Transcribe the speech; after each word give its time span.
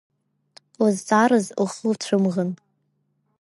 Лызҵаараз 0.83 1.45
лхы 1.65 1.83
лцәымӷын. 1.91 2.49